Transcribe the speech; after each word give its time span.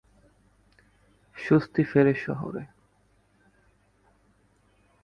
স্বস্তি 1.35 1.83
ফেরে 1.83 2.13
শহরে। 2.15 2.63